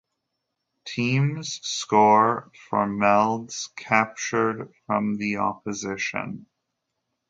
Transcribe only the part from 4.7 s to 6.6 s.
from the opposition.